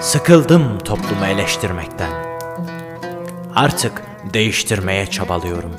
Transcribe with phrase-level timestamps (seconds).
[0.00, 2.10] Sıkıldım toplumu eleştirmekten.
[3.54, 4.02] Artık
[4.34, 5.76] değiştirmeye çabalıyorum.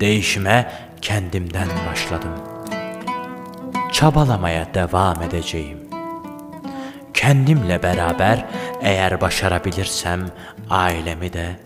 [0.00, 0.72] Değişime
[1.02, 2.32] kendimden başladım.
[3.92, 5.78] Çabalamaya devam edeceğim.
[7.14, 8.46] Kendimle beraber
[8.82, 10.20] eğer başarabilirsem
[10.70, 11.56] ailemi de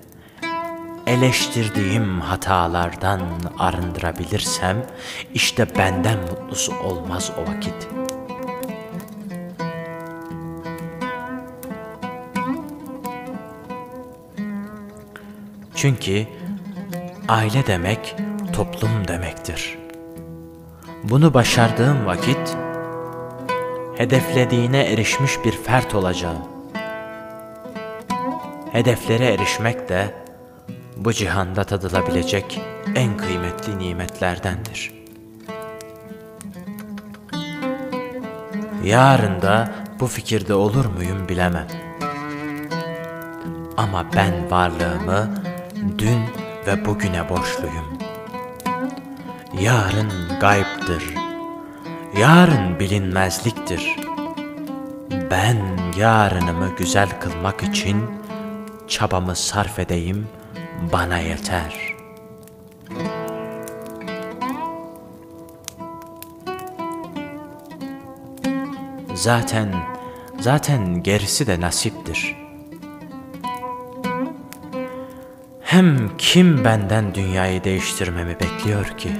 [1.06, 3.20] eleştirdiğim hatalardan
[3.58, 4.76] arındırabilirsem
[5.34, 8.03] işte benden mutlusu olmaz o vakit.
[15.84, 16.26] Çünkü
[17.28, 18.16] aile demek
[18.52, 19.78] toplum demektir.
[21.02, 22.56] Bunu başardığım vakit
[23.96, 26.38] hedeflediğine erişmiş bir fert olacağım.
[28.72, 30.14] Hedeflere erişmek de
[30.96, 32.60] bu cihanda tadılabilecek
[32.94, 34.92] en kıymetli nimetlerdendir.
[38.84, 41.68] Yarın da bu fikirde olur muyum bilemem.
[43.76, 45.53] Ama ben varlığımı
[45.98, 46.22] dün
[46.66, 47.98] ve bugüne borçluyum.
[49.60, 51.14] Yarın gayiptir.
[52.18, 53.96] Yarın bilinmezliktir.
[55.30, 55.56] Ben
[55.98, 58.02] yarınımı güzel kılmak için
[58.88, 60.28] çabamı sarf edeyim,
[60.92, 61.94] bana yeter.
[69.14, 69.74] Zaten,
[70.40, 72.43] zaten gerisi de nasiptir.
[75.74, 79.12] Hem kim benden dünyayı değiştirmemi bekliyor ki?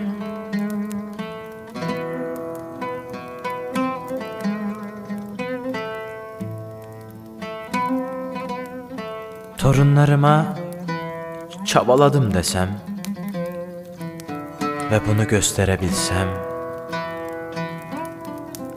[9.59, 10.57] Torunlarıma
[11.67, 12.69] çabaladım desem
[14.91, 16.29] ve bunu gösterebilsem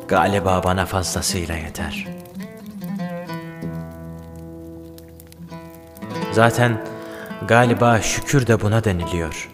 [0.08, 2.08] galiba bana fazlasıyla yeter.
[6.32, 6.97] Zaten
[7.46, 9.50] galiba şükür de buna deniliyor.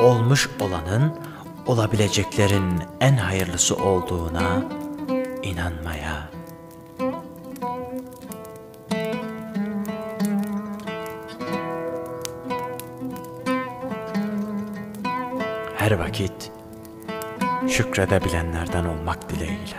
[0.00, 1.18] Olmuş olanın
[1.66, 4.62] olabileceklerin en hayırlısı olduğuna
[5.42, 6.32] inanmaya.
[15.82, 16.52] her vakit
[17.68, 19.78] şükredebilenlerden olmak dileğiyle.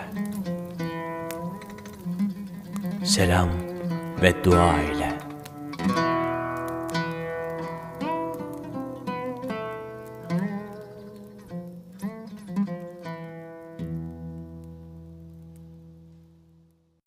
[3.05, 3.49] Selam
[4.23, 5.02] ve dua ile.